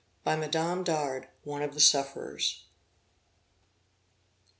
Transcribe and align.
By 0.23 0.35
MADAME 0.35 0.83
DARD, 0.83 1.27
one 1.43 1.61
of 1.61 1.75
the 1.75 1.79
Sufferers. 1.79 2.63